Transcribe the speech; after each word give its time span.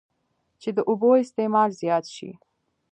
چې 0.61 0.69
د 0.77 0.79
اوبو 0.89 1.09
استعمال 1.23 1.69
زيات 1.81 2.05
شي 2.15 2.29